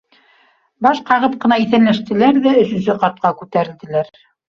[0.85, 4.15] Баш ҡағып ҡына иҫәнләштеләр ҙә өсөнсө ҡатҡа күтәрелделәр